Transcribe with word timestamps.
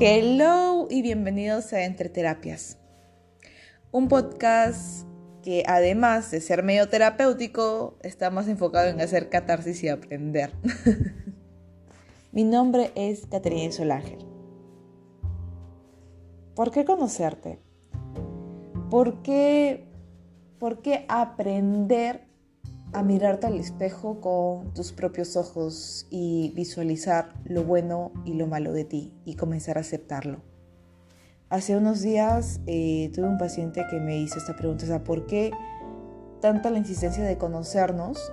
Hello 0.00 0.88
y 0.90 1.02
bienvenidos 1.02 1.72
a 1.72 1.84
Entre 1.84 2.08
Terapias, 2.08 2.78
un 3.92 4.08
podcast 4.08 5.06
que 5.40 5.62
además 5.68 6.32
de 6.32 6.40
ser 6.40 6.64
medio 6.64 6.88
terapéutico, 6.88 7.96
está 8.02 8.28
más 8.30 8.48
enfocado 8.48 8.88
en 8.88 9.00
hacer 9.00 9.28
catarsis 9.28 9.84
y 9.84 9.88
aprender. 9.88 10.50
Mi 12.32 12.42
nombre 12.42 12.90
es 12.96 13.26
Caterina 13.26 13.70
Solángel. 13.70 14.18
¿Por 16.56 16.72
qué 16.72 16.84
conocerte? 16.84 17.60
¿Por 18.90 19.22
qué, 19.22 19.86
¿Por 20.58 20.82
qué 20.82 21.06
aprender 21.08 22.23
a 22.94 23.02
mirarte 23.02 23.48
al 23.48 23.58
espejo 23.58 24.20
con 24.20 24.72
tus 24.72 24.92
propios 24.92 25.36
ojos 25.36 26.06
y 26.10 26.52
visualizar 26.54 27.34
lo 27.44 27.64
bueno 27.64 28.12
y 28.24 28.34
lo 28.34 28.46
malo 28.46 28.72
de 28.72 28.84
ti 28.84 29.12
y 29.24 29.34
comenzar 29.34 29.78
a 29.78 29.80
aceptarlo. 29.80 30.42
Hace 31.50 31.76
unos 31.76 32.02
días 32.02 32.60
eh, 32.66 33.10
tuve 33.12 33.26
un 33.26 33.36
paciente 33.36 33.84
que 33.90 33.98
me 33.98 34.18
hizo 34.18 34.38
esta 34.38 34.56
pregunta, 34.56 34.84
o 34.84 34.88
sea, 34.88 35.02
¿por 35.02 35.26
qué 35.26 35.50
tanta 36.40 36.70
la 36.70 36.78
insistencia 36.78 37.24
de 37.24 37.36
conocernos? 37.36 38.32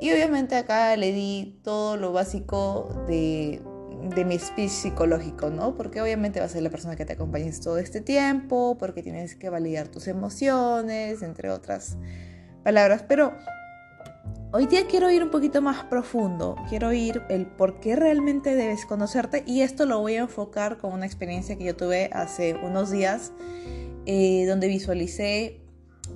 Y 0.00 0.12
obviamente 0.12 0.54
acá 0.56 0.96
le 0.96 1.12
di 1.12 1.58
todo 1.64 1.96
lo 1.96 2.12
básico 2.12 2.88
de, 3.08 3.60
de 4.14 4.24
mi 4.24 4.38
speech 4.38 4.70
psicológico, 4.70 5.50
¿no? 5.50 5.76
Porque 5.76 6.00
obviamente 6.00 6.38
va 6.38 6.46
a 6.46 6.48
ser 6.48 6.62
la 6.62 6.70
persona 6.70 6.94
que 6.94 7.04
te 7.04 7.14
acompañes 7.14 7.60
todo 7.60 7.78
este 7.78 8.00
tiempo, 8.00 8.76
porque 8.78 9.02
tienes 9.02 9.34
que 9.34 9.50
validar 9.50 9.88
tus 9.88 10.06
emociones, 10.06 11.22
entre 11.22 11.50
otras 11.50 11.96
palabras. 12.62 13.04
Pero 13.06 13.32
Hoy 14.56 14.66
día 14.66 14.86
quiero 14.86 15.10
ir 15.10 15.24
un 15.24 15.30
poquito 15.30 15.60
más 15.62 15.82
profundo, 15.86 16.54
quiero 16.68 16.92
ir 16.92 17.22
el 17.28 17.44
por 17.44 17.80
qué 17.80 17.96
realmente 17.96 18.54
debes 18.54 18.86
conocerte 18.86 19.42
y 19.48 19.62
esto 19.62 19.84
lo 19.84 19.98
voy 19.98 20.14
a 20.14 20.20
enfocar 20.20 20.78
con 20.78 20.92
una 20.92 21.06
experiencia 21.06 21.58
que 21.58 21.64
yo 21.64 21.74
tuve 21.74 22.08
hace 22.12 22.54
unos 22.54 22.92
días 22.92 23.32
eh, 24.06 24.46
donde 24.46 24.68
visualicé 24.68 25.60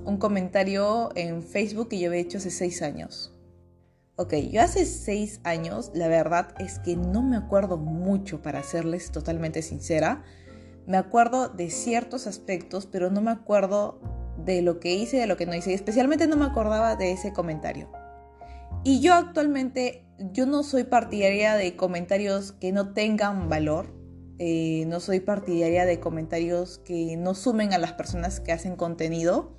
un 0.05 0.15
comentario 0.15 1.09
en 1.15 1.43
Facebook 1.43 1.89
que 1.89 1.99
yo 1.99 2.07
había 2.07 2.21
hecho 2.21 2.37
hace 2.37 2.49
seis 2.49 2.81
años. 2.81 3.37
Ok, 4.15 4.35
yo 4.49 4.61
hace 4.61 4.85
seis 4.85 5.41
años, 5.43 5.91
la 5.93 6.07
verdad 6.07 6.55
es 6.59 6.79
que 6.79 6.95
no 6.95 7.21
me 7.21 7.35
acuerdo 7.35 7.75
mucho 7.75 8.41
para 8.41 8.63
serles 8.63 9.11
totalmente 9.11 9.61
sincera. 9.61 10.23
Me 10.87 10.95
acuerdo 10.95 11.49
de 11.49 11.69
ciertos 11.69 12.25
aspectos, 12.25 12.85
pero 12.85 13.11
no 13.11 13.19
me 13.19 13.31
acuerdo 13.31 13.99
de 14.37 14.61
lo 14.61 14.79
que 14.79 14.93
hice, 14.93 15.17
de 15.17 15.27
lo 15.27 15.35
que 15.35 15.45
no 15.45 15.55
hice. 15.55 15.71
Y 15.71 15.73
especialmente 15.73 16.25
no 16.25 16.37
me 16.37 16.45
acordaba 16.45 16.95
de 16.95 17.11
ese 17.11 17.33
comentario. 17.33 17.91
Y 18.83 19.01
yo 19.01 19.13
actualmente, 19.13 20.05
yo 20.31 20.45
no 20.45 20.63
soy 20.63 20.85
partidaria 20.85 21.55
de 21.55 21.75
comentarios 21.75 22.53
que 22.53 22.71
no 22.71 22.93
tengan 22.93 23.49
valor. 23.49 23.93
Eh, 24.37 24.85
no 24.87 25.01
soy 25.01 25.19
partidaria 25.19 25.85
de 25.85 25.99
comentarios 25.99 26.79
que 26.79 27.17
no 27.17 27.35
sumen 27.35 27.73
a 27.73 27.77
las 27.77 27.93
personas 27.93 28.39
que 28.39 28.53
hacen 28.53 28.77
contenido. 28.77 29.57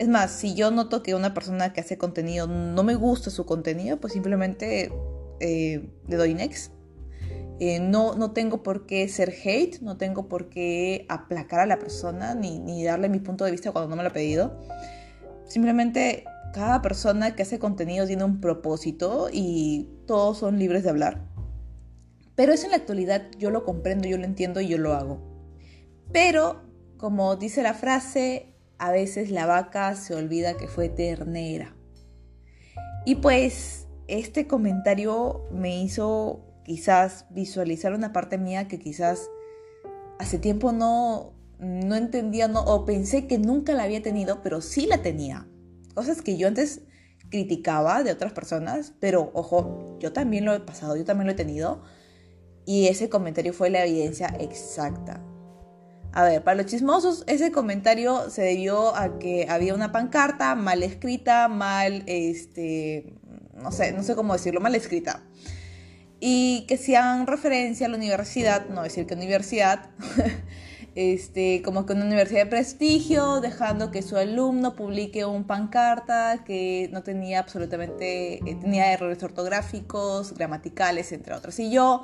Es 0.00 0.08
más, 0.08 0.32
si 0.32 0.54
yo 0.54 0.72
noto 0.72 1.02
que 1.02 1.14
una 1.14 1.32
persona 1.32 1.72
que 1.72 1.80
hace 1.80 1.96
contenido 1.96 2.48
no 2.48 2.82
me 2.82 2.96
gusta 2.96 3.30
su 3.30 3.46
contenido, 3.46 4.00
pues 4.00 4.14
simplemente 4.14 4.90
eh, 5.38 5.88
le 6.08 6.16
doy 6.16 6.34
next. 6.34 6.72
Eh, 7.60 7.78
no, 7.78 8.14
no 8.14 8.32
tengo 8.32 8.62
por 8.62 8.86
qué 8.86 9.06
ser 9.08 9.32
hate, 9.44 9.80
no 9.80 9.96
tengo 9.96 10.26
por 10.28 10.48
qué 10.48 11.04
aplacar 11.08 11.60
a 11.60 11.66
la 11.66 11.78
persona 11.78 12.34
ni, 12.34 12.58
ni 12.58 12.82
darle 12.82 13.10
mi 13.10 13.20
punto 13.20 13.44
de 13.44 13.50
vista 13.50 13.70
cuando 13.70 13.90
no 13.90 13.96
me 13.96 14.02
lo 14.02 14.08
ha 14.08 14.12
pedido. 14.12 14.58
Simplemente 15.44 16.24
cada 16.52 16.82
persona 16.82 17.36
que 17.36 17.42
hace 17.42 17.58
contenido 17.58 18.06
tiene 18.06 18.24
un 18.24 18.40
propósito 18.40 19.28
y 19.32 19.88
todos 20.06 20.38
son 20.38 20.58
libres 20.58 20.82
de 20.82 20.90
hablar. 20.90 21.22
Pero 22.34 22.52
eso 22.52 22.64
en 22.64 22.70
la 22.70 22.78
actualidad 22.78 23.30
yo 23.38 23.50
lo 23.50 23.64
comprendo, 23.64 24.08
yo 24.08 24.18
lo 24.18 24.24
entiendo 24.24 24.60
y 24.60 24.68
yo 24.68 24.78
lo 24.78 24.94
hago. 24.94 25.20
Pero, 26.12 26.62
como 26.96 27.36
dice 27.36 27.62
la 27.62 27.74
frase, 27.74 28.54
a 28.78 28.90
veces 28.90 29.30
la 29.30 29.46
vaca 29.46 29.94
se 29.94 30.14
olvida 30.14 30.56
que 30.56 30.66
fue 30.66 30.88
ternera. 30.88 31.76
Y 33.04 33.16
pues 33.16 33.86
este 34.08 34.46
comentario 34.46 35.46
me 35.52 35.80
hizo 35.82 36.40
quizás 36.64 37.26
visualizar 37.30 37.92
una 37.92 38.12
parte 38.12 38.38
mía 38.38 38.68
que 38.68 38.78
quizás 38.78 39.28
hace 40.18 40.38
tiempo 40.38 40.72
no, 40.72 41.32
no 41.58 41.94
entendía 41.94 42.50
o 42.52 42.84
pensé 42.84 43.26
que 43.26 43.38
nunca 43.38 43.74
la 43.74 43.84
había 43.84 44.02
tenido, 44.02 44.42
pero 44.42 44.60
sí 44.60 44.86
la 44.86 45.02
tenía 45.02 45.46
cosas 45.94 46.22
que 46.22 46.36
yo 46.36 46.48
antes 46.48 46.82
criticaba 47.30 48.02
de 48.02 48.12
otras 48.12 48.32
personas, 48.32 48.92
pero 49.00 49.30
ojo, 49.34 49.96
yo 50.00 50.12
también 50.12 50.44
lo 50.44 50.54
he 50.54 50.60
pasado, 50.60 50.96
yo 50.96 51.04
también 51.04 51.26
lo 51.26 51.32
he 51.32 51.36
tenido. 51.36 51.82
Y 52.66 52.88
ese 52.88 53.08
comentario 53.08 53.52
fue 53.52 53.70
la 53.70 53.84
evidencia 53.84 54.34
exacta. 54.38 55.22
A 56.12 56.24
ver, 56.24 56.42
para 56.42 56.56
los 56.56 56.66
chismosos, 56.66 57.24
ese 57.28 57.52
comentario 57.52 58.30
se 58.30 58.42
debió 58.42 58.96
a 58.96 59.18
que 59.18 59.46
había 59.48 59.74
una 59.74 59.92
pancarta 59.92 60.54
mal 60.56 60.82
escrita, 60.82 61.46
mal, 61.46 62.02
este, 62.06 63.14
no 63.54 63.70
sé, 63.70 63.92
no 63.92 64.02
sé 64.02 64.16
cómo 64.16 64.32
decirlo, 64.32 64.60
mal 64.60 64.74
escrita. 64.74 65.22
Y 66.18 66.66
que 66.66 66.74
hacían 66.74 67.26
referencia 67.26 67.86
a 67.86 67.88
la 67.88 67.96
universidad, 67.96 68.68
no 68.68 68.82
decir 68.82 69.06
que 69.06 69.14
universidad, 69.14 69.90
este, 70.94 71.62
como 71.62 71.86
que 71.86 71.92
una 71.92 72.04
universidad 72.04 72.44
de 72.44 72.50
prestigio, 72.50 73.40
dejando 73.40 73.90
que 73.90 74.02
su 74.02 74.16
alumno 74.16 74.74
publique 74.74 75.24
un 75.24 75.44
pancarta 75.44 76.42
que 76.44 76.88
no 76.92 77.02
tenía 77.02 77.38
absolutamente, 77.38 78.34
eh, 78.38 78.56
tenía 78.60 78.92
errores 78.92 79.22
ortográficos, 79.22 80.34
gramaticales, 80.34 81.12
entre 81.12 81.34
otros. 81.34 81.58
Y 81.60 81.70
yo, 81.70 82.02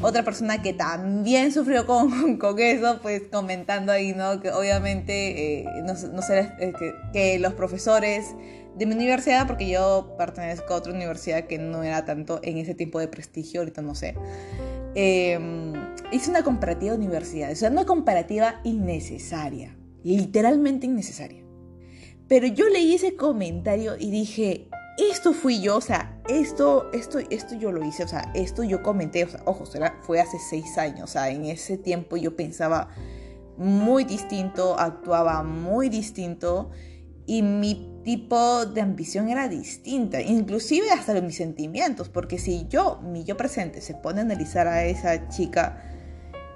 otra 0.00 0.22
persona 0.22 0.62
que 0.62 0.72
también 0.72 1.52
sufrió 1.52 1.86
con, 1.86 2.36
con 2.38 2.58
eso, 2.60 3.00
pues 3.02 3.22
comentando 3.30 3.90
ahí, 3.90 4.12
¿no? 4.12 4.40
Que 4.40 4.52
obviamente, 4.52 5.60
eh, 5.60 5.64
no, 5.84 5.94
no 5.94 6.22
eh, 6.30 6.82
que 7.12 7.38
los 7.40 7.54
profesores 7.54 8.34
de 8.76 8.86
mi 8.86 8.94
universidad, 8.94 9.48
porque 9.48 9.68
yo 9.68 10.14
pertenezco 10.16 10.74
a 10.74 10.76
otra 10.76 10.92
universidad 10.92 11.44
que 11.44 11.58
no 11.58 11.82
era 11.82 12.04
tanto 12.04 12.38
en 12.44 12.58
ese 12.58 12.74
tiempo 12.74 13.00
de 13.00 13.08
prestigio, 13.08 13.60
ahorita 13.60 13.82
no 13.82 13.96
sé. 13.96 14.14
Eh, 15.00 15.38
hice 16.10 16.28
una 16.28 16.42
comparativa 16.42 16.90
de 16.90 16.98
universidades, 16.98 17.58
o 17.58 17.60
sea, 17.60 17.70
una 17.70 17.86
comparativa 17.86 18.60
innecesaria, 18.64 19.78
literalmente 20.02 20.86
innecesaria. 20.86 21.44
Pero 22.26 22.48
yo 22.48 22.68
leí 22.68 22.94
ese 22.94 23.14
comentario 23.14 23.94
y 23.96 24.10
dije, 24.10 24.68
esto 24.98 25.34
fui 25.34 25.60
yo, 25.60 25.76
o 25.76 25.80
sea, 25.80 26.20
esto, 26.28 26.90
esto, 26.92 27.20
esto 27.30 27.54
yo 27.54 27.70
lo 27.70 27.84
hice, 27.84 28.02
o 28.02 28.08
sea, 28.08 28.32
esto 28.34 28.64
yo 28.64 28.82
comenté, 28.82 29.22
o 29.22 29.28
sea, 29.28 29.40
ojo, 29.44 29.66
fue 30.02 30.20
hace 30.20 30.36
seis 30.50 30.76
años, 30.78 31.04
o 31.04 31.12
sea, 31.12 31.30
en 31.30 31.44
ese 31.44 31.78
tiempo 31.78 32.16
yo 32.16 32.34
pensaba 32.34 32.88
muy 33.56 34.02
distinto, 34.02 34.76
actuaba 34.80 35.44
muy 35.44 35.90
distinto 35.90 36.70
y 37.28 37.42
mi 37.42 38.00
tipo 38.04 38.64
de 38.64 38.80
ambición 38.80 39.28
era 39.28 39.48
distinta, 39.48 40.22
inclusive 40.22 40.90
hasta 40.90 41.20
mis 41.20 41.36
sentimientos, 41.36 42.08
porque 42.08 42.38
si 42.38 42.66
yo, 42.68 43.02
mi 43.02 43.22
yo 43.22 43.36
presente, 43.36 43.82
se 43.82 43.92
pone 43.94 44.20
a 44.20 44.22
analizar 44.22 44.66
a 44.66 44.86
esa 44.86 45.28
chica, 45.28 45.84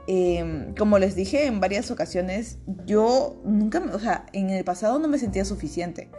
em, 0.06 0.74
como 0.74 0.98
les 0.98 1.14
dije 1.14 1.44
en 1.44 1.60
varias 1.60 1.90
ocasiones, 1.90 2.58
yo 2.86 3.38
nunca, 3.44 3.82
o 3.92 3.98
sea, 3.98 4.24
en 4.32 4.48
el 4.48 4.64
pasado 4.64 4.98
no 4.98 5.08
me 5.08 5.18
sentía 5.18 5.44
suficiente. 5.44 6.10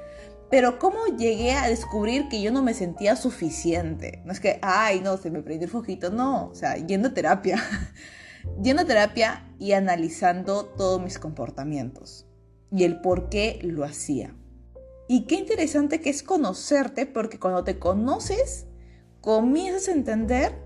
Pero 0.51 0.77
¿cómo 0.77 0.99
llegué 1.17 1.53
a 1.53 1.67
descubrir 1.67 2.29
que 2.29 2.43
yo 2.43 2.51
no 2.51 2.61
me 2.61 2.75
sentía 2.75 3.15
suficiente? 3.15 4.21
No 4.25 4.33
es 4.33 4.39
que, 4.39 4.59
ay, 4.61 4.99
no, 4.99 5.17
se 5.17 5.31
me 5.31 5.41
prendió 5.41 5.65
el 5.65 5.71
fojito, 5.71 6.11
no, 6.11 6.49
o 6.49 6.53
sea, 6.53 6.75
yendo 6.75 7.07
a 7.07 7.13
terapia. 7.15 7.57
yendo 8.61 8.83
a 8.83 8.85
terapia 8.85 9.51
y 9.57 9.71
analizando 9.71 10.65
todos 10.65 11.01
mis 11.01 11.17
comportamientos 11.17 12.27
y 12.71 12.83
el 12.83 13.01
por 13.01 13.29
qué 13.29 13.59
lo 13.63 13.83
hacía. 13.83 14.35
Y 15.07 15.25
qué 15.25 15.35
interesante 15.35 16.01
que 16.01 16.09
es 16.09 16.23
conocerte, 16.23 17.05
porque 17.05 17.39
cuando 17.39 17.63
te 17.63 17.79
conoces, 17.79 18.65
comienzas 19.21 19.89
a 19.89 19.91
entender 19.93 20.61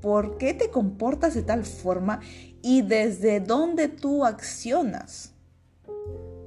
por 0.00 0.38
qué 0.38 0.54
te 0.54 0.70
comportas 0.70 1.34
de 1.34 1.42
tal 1.42 1.64
forma 1.64 2.20
y 2.62 2.82
desde 2.82 3.40
dónde 3.40 3.88
tú 3.88 4.24
accionas. 4.24 5.34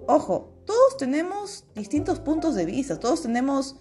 Ojo, 0.07 0.53
todos 0.65 0.97
tenemos 0.97 1.65
distintos 1.75 2.19
puntos 2.19 2.55
de 2.55 2.65
vista, 2.65 2.99
todos 2.99 3.21
tenemos 3.21 3.77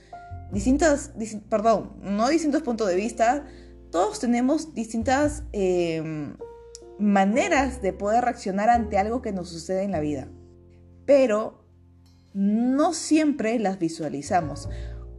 distintas, 0.53 1.13
perdón, 1.49 1.93
no 2.01 2.29
distintos 2.29 2.63
puntos 2.63 2.89
de 2.89 2.97
vista, 2.97 3.47
todos 3.91 4.21
tenemos 4.21 4.75
distintas 4.75 5.45
em, 5.53 6.37
maneras 6.99 7.81
de 7.83 7.93
poder 7.93 8.25
reaccionar 8.25 8.71
ante 8.71 8.99
algo 8.99 9.23
que 9.23 9.33
nos 9.33 9.49
sucede 9.49 9.83
en 9.83 9.93
la 9.93 10.01
vida. 10.01 10.29
Pero 11.07 11.65
no 12.39 12.95
siempre 12.95 13.59
las 13.59 13.81
visualizamos. 13.81 14.69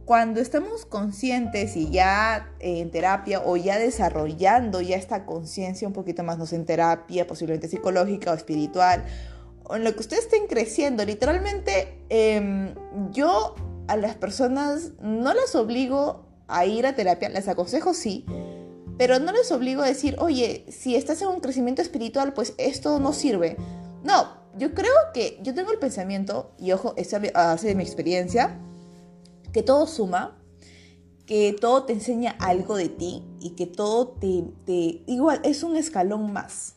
Cuando 0.06 0.40
estamos 0.40 0.86
conscientes 0.86 1.76
y 1.76 1.90
ya 1.90 2.50
en 2.60 2.90
terapia 2.90 3.42
o 3.44 3.58
ya 3.58 3.78
desarrollando 3.78 4.80
ya 4.80 4.96
esta 4.96 5.26
conciencia 5.26 5.86
un 5.86 5.92
poquito 5.92 6.22
más, 6.22 6.38
no 6.38 6.46
sé, 6.46 6.56
en 6.56 6.64
terapia, 6.64 7.26
posiblemente 7.26 7.68
psicológica 7.68 8.32
o 8.32 8.34
espiritual, 8.34 9.04
o 9.64 9.76
en 9.76 9.84
lo 9.84 9.92
que 9.92 10.00
ustedes 10.00 10.24
estén 10.24 10.46
creciendo, 10.46 11.04
literalmente 11.04 12.02
em, 12.08 12.74
yo 13.12 13.54
a 13.86 13.98
las 13.98 14.14
personas 14.14 14.92
no 15.02 15.34
las 15.34 15.54
obligo 15.54 16.24
a 16.48 16.64
ir 16.64 16.86
a 16.86 16.96
terapia, 16.96 17.28
les 17.28 17.48
aconsejo 17.48 17.92
sí, 17.92 18.24
pero 18.96 19.18
no 19.18 19.30
les 19.32 19.52
obligo 19.52 19.82
a 19.82 19.86
decir, 19.86 20.16
oye, 20.20 20.64
si 20.70 20.96
estás 20.96 21.20
en 21.20 21.28
un 21.28 21.40
crecimiento 21.40 21.82
espiritual, 21.82 22.32
pues 22.32 22.54
esto 22.56 22.98
no 22.98 23.12
sirve. 23.12 23.58
No, 24.02 24.39
yo 24.58 24.74
creo 24.74 24.92
que 25.14 25.38
yo 25.42 25.54
tengo 25.54 25.70
el 25.72 25.78
pensamiento, 25.78 26.52
y 26.58 26.72
ojo, 26.72 26.94
esa 26.96 27.20
hace 27.34 27.68
de 27.68 27.74
mi 27.74 27.82
experiencia, 27.82 28.58
que 29.52 29.62
todo 29.62 29.86
suma, 29.86 30.36
que 31.26 31.56
todo 31.58 31.84
te 31.84 31.92
enseña 31.92 32.36
algo 32.40 32.76
de 32.76 32.88
ti 32.88 33.22
y 33.40 33.50
que 33.50 33.66
todo 33.66 34.08
te, 34.08 34.44
igual, 35.06 35.40
es 35.44 35.62
un 35.62 35.76
escalón 35.76 36.32
más. 36.32 36.74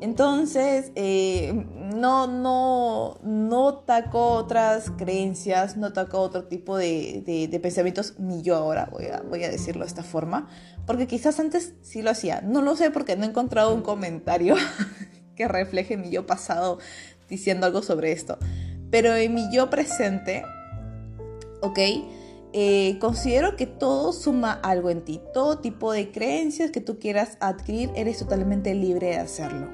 Entonces, 0.00 0.92
eh, 0.94 1.52
no, 1.94 2.26
no, 2.28 3.18
no 3.22 3.74
taco 3.78 4.32
otras 4.32 4.90
creencias, 4.96 5.76
no 5.76 5.92
taco 5.92 6.20
otro 6.20 6.44
tipo 6.44 6.76
de, 6.76 7.48
de, 7.50 7.60
pensamientos, 7.60 8.14
ni 8.18 8.42
yo 8.42 8.54
ahora, 8.56 8.88
voy 8.92 9.06
a, 9.06 9.22
voy 9.22 9.42
a 9.42 9.48
decirlo 9.48 9.82
de 9.84 9.88
esta 9.88 10.04
forma, 10.04 10.48
porque 10.86 11.06
quizás 11.08 11.40
antes 11.40 11.74
sí 11.82 12.02
lo 12.02 12.10
hacía. 12.10 12.40
No 12.40 12.62
lo 12.62 12.76
sé 12.76 12.90
porque 12.90 13.16
no 13.16 13.24
he 13.24 13.28
encontrado 13.28 13.74
un 13.74 13.82
comentario 13.82 14.54
que 15.38 15.46
refleje 15.48 15.96
mi 15.96 16.10
yo 16.10 16.26
pasado 16.26 16.78
diciendo 17.30 17.66
algo 17.66 17.80
sobre 17.80 18.10
esto. 18.10 18.38
Pero 18.90 19.14
en 19.14 19.34
mi 19.34 19.50
yo 19.52 19.70
presente, 19.70 20.42
¿ok? 21.62 21.78
Eh, 22.52 22.96
considero 23.00 23.54
que 23.56 23.66
todo 23.66 24.12
suma 24.12 24.52
algo 24.52 24.90
en 24.90 25.04
ti. 25.04 25.20
Todo 25.32 25.58
tipo 25.58 25.92
de 25.92 26.10
creencias 26.10 26.72
que 26.72 26.80
tú 26.80 26.98
quieras 26.98 27.38
adquirir, 27.40 27.90
eres 27.94 28.18
totalmente 28.18 28.74
libre 28.74 29.08
de 29.08 29.18
hacerlo. 29.18 29.70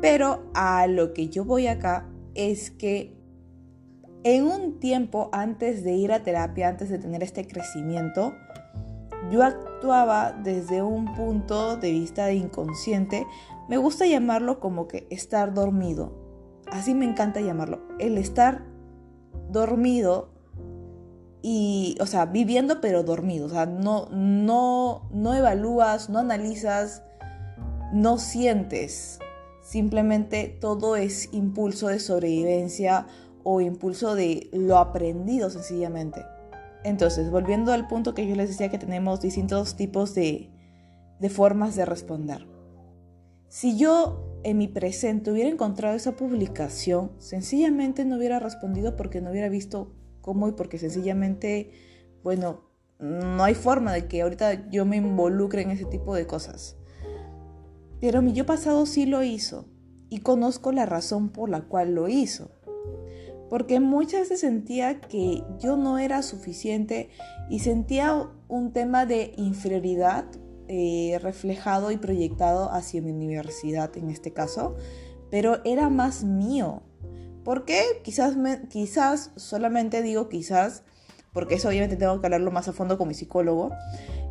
Pero 0.00 0.50
a 0.54 0.86
lo 0.86 1.12
que 1.12 1.28
yo 1.28 1.44
voy 1.44 1.66
acá 1.66 2.08
es 2.34 2.70
que 2.70 3.14
en 4.24 4.44
un 4.44 4.80
tiempo 4.80 5.28
antes 5.32 5.84
de 5.84 5.92
ir 5.92 6.12
a 6.12 6.22
terapia, 6.22 6.68
antes 6.68 6.88
de 6.88 6.98
tener 6.98 7.22
este 7.22 7.46
crecimiento, 7.46 8.34
yo 9.30 9.42
actuaba 9.42 10.32
desde 10.32 10.82
un 10.82 11.14
punto 11.14 11.76
de 11.76 11.90
vista 11.90 12.26
de 12.26 12.34
inconsciente. 12.34 13.26
Me 13.68 13.76
gusta 13.76 14.06
llamarlo 14.06 14.60
como 14.60 14.88
que 14.88 15.06
estar 15.10 15.54
dormido. 15.54 16.12
Así 16.70 16.94
me 16.94 17.04
encanta 17.04 17.40
llamarlo. 17.40 17.80
El 17.98 18.18
estar 18.18 18.64
dormido 19.50 20.30
y, 21.42 21.96
o 22.00 22.06
sea, 22.06 22.26
viviendo 22.26 22.80
pero 22.80 23.02
dormido. 23.02 23.46
O 23.46 23.48
sea, 23.48 23.66
no, 23.66 24.08
no, 24.10 25.08
no 25.12 25.34
evalúas, 25.34 26.08
no 26.10 26.18
analizas, 26.18 27.02
no 27.92 28.18
sientes. 28.18 29.18
Simplemente 29.62 30.56
todo 30.60 30.96
es 30.96 31.32
impulso 31.32 31.88
de 31.88 31.98
sobrevivencia 31.98 33.06
o 33.42 33.60
impulso 33.60 34.14
de 34.14 34.48
lo 34.52 34.78
aprendido 34.78 35.50
sencillamente. 35.50 36.24
Entonces, 36.86 37.32
volviendo 37.32 37.72
al 37.72 37.88
punto 37.88 38.14
que 38.14 38.28
yo 38.28 38.36
les 38.36 38.48
decía 38.48 38.70
que 38.70 38.78
tenemos 38.78 39.20
distintos 39.20 39.74
tipos 39.74 40.14
de, 40.14 40.52
formas 41.30 41.74
de 41.74 41.84
responder. 41.84 42.46
Si 43.48 43.76
yo 43.76 44.40
en 44.44 44.58
mi 44.58 44.68
presente 44.68 45.32
hubiera 45.32 45.50
encontrado 45.50 45.96
esa 45.96 46.14
publicación, 46.14 47.10
sencillamente 47.18 48.04
no 48.04 48.16
hubiera 48.16 48.38
respondido 48.38 48.94
porque 48.94 49.20
no 49.20 49.32
hubiera 49.32 49.48
visto 49.48 49.96
cómo 50.20 50.46
y 50.46 50.52
porque 50.52 50.78
sencillamente, 50.78 51.72
bueno, 52.22 52.60
no 53.00 53.42
hay 53.42 53.56
forma 53.56 53.92
de 53.92 54.06
que 54.06 54.22
ahorita 54.22 54.70
yo 54.70 54.84
me 54.84 54.98
involucre 54.98 55.62
en 55.62 55.72
ese 55.72 55.86
tipo 55.86 56.14
de 56.14 56.28
cosas. 56.28 56.76
Pero 58.00 58.22
mi 58.22 58.32
yo 58.32 58.46
pasado 58.46 58.86
sí 58.86 59.06
lo 59.06 59.24
hizo 59.24 59.66
y 60.08 60.20
conozco 60.20 60.70
la 60.70 60.86
razón 60.86 61.30
por 61.30 61.48
la 61.48 61.62
cual 61.62 61.96
lo 61.96 62.06
hizo. 62.06 62.52
Porque 63.48 63.80
muchas 63.80 64.22
veces 64.22 64.40
sentía 64.40 65.00
que 65.00 65.44
yo 65.60 65.76
no 65.76 65.98
era 65.98 66.22
suficiente 66.22 67.10
y 67.48 67.60
sentía 67.60 68.28
un 68.48 68.72
tema 68.72 69.06
de 69.06 69.32
inferioridad 69.36 70.24
eh, 70.68 71.18
reflejado 71.22 71.92
y 71.92 71.96
proyectado 71.96 72.72
hacia 72.72 73.00
mi 73.00 73.12
universidad 73.12 73.96
en 73.96 74.10
este 74.10 74.32
caso, 74.32 74.74
pero 75.30 75.60
era 75.64 75.88
más 75.90 76.24
mío. 76.24 76.82
¿Por 77.44 77.64
qué? 77.64 77.82
Quizás, 78.02 78.34
quizás, 78.68 79.30
solamente 79.36 80.02
digo 80.02 80.28
quizás, 80.28 80.82
porque 81.32 81.54
eso 81.54 81.68
obviamente 81.68 81.96
tengo 81.96 82.20
que 82.20 82.26
hablarlo 82.26 82.50
más 82.50 82.66
a 82.66 82.72
fondo 82.72 82.98
con 82.98 83.06
mi 83.06 83.14
psicólogo. 83.14 83.70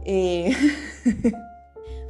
Eh, 0.04 0.52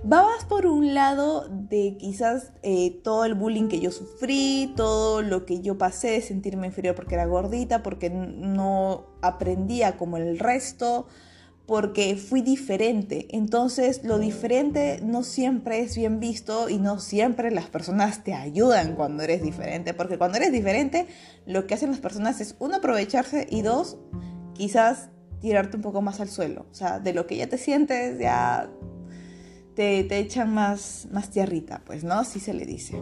Vabas 0.08 0.46
por 0.46 0.68
un 0.68 0.94
lado 0.94 1.48
de 1.50 1.98
quizás 1.98 2.54
eh, 2.62 3.02
todo 3.04 3.26
el 3.26 3.34
bullying 3.34 3.68
que 3.70 3.80
yo 3.80 3.90
sufrí, 3.90 4.72
todo 4.76 5.24
lo 5.24 5.48
que 5.48 5.62
yo 5.62 5.80
pasé 5.80 6.10
de 6.10 6.22
sentirme 6.22 6.68
inferior 6.68 6.94
porque 6.94 7.16
era 7.16 7.26
gordita, 7.26 7.82
porque 7.82 8.12
no 8.12 9.08
aprendía 9.24 9.98
como 9.98 10.18
el 10.18 10.38
resto, 10.38 11.08
porque 11.66 12.18
fui 12.18 12.42
diferente. 12.42 13.30
Entonces 13.32 14.04
lo 14.04 14.20
diferente 14.20 15.00
no 15.02 15.24
siempre 15.24 15.80
es 15.80 15.98
bien 15.98 16.20
visto 16.20 16.70
y 16.70 16.78
no 16.78 17.00
siempre 17.00 17.50
las 17.50 17.66
personas 17.66 18.24
te 18.24 18.36
ayudan 18.36 18.94
cuando 18.94 19.24
eres 19.24 19.42
diferente, 19.42 19.96
porque 19.96 20.20
cuando 20.20 20.38
eres 20.38 20.52
diferente 20.52 21.08
lo 21.48 21.66
que 21.66 21.74
hacen 21.74 21.90
las 21.90 22.00
personas 22.00 22.40
es 22.42 22.56
uno 22.60 22.76
aprovecharse 22.76 23.48
y 23.50 23.64
dos 23.64 23.98
quizás 24.54 25.10
tirarte 25.42 25.78
un 25.78 25.82
poco 25.82 26.04
más 26.04 26.20
al 26.20 26.30
suelo. 26.30 26.68
O 26.70 26.76
sea, 26.76 27.00
de 27.00 27.12
lo 27.12 27.26
que 27.26 27.38
ya 27.38 27.48
te 27.48 27.58
sientes 27.58 28.20
ya 28.20 28.70
te, 29.76 30.18
echan 30.18 30.54
más, 30.54 31.08
más 31.12 31.30
tierrita, 31.30 31.82
pues, 31.86 32.04
¿no? 32.04 32.16
Así 32.16 32.40
se 32.40 32.54
le 32.54 32.66
dice. 32.66 33.02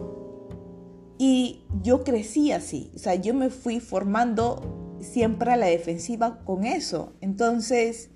Y 1.18 1.64
yo 1.82 2.02
crecí 2.02 2.52
así, 2.52 2.90
o 2.94 2.98
sea, 2.98 3.14
yo 3.14 3.34
me 3.34 3.48
fui 3.48 3.80
formando 3.80 4.96
siempre 5.00 5.52
a 5.52 5.56
la 5.56 5.66
defensiva 5.66 6.40
con 6.44 6.64
eso. 6.64 7.12
Entonces, 7.20 8.10